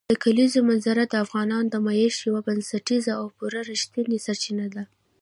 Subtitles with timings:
[0.09, 4.83] د کلیزو منظره د افغانانو د معیشت یوه بنسټیزه او پوره رښتینې سرچینه ده.